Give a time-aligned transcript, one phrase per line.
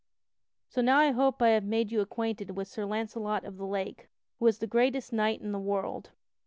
[0.67, 4.09] So now I hope I have made you acquainted with Sir Launcelot of the Lake,
[4.39, 6.09] who was the greatest knight in the world.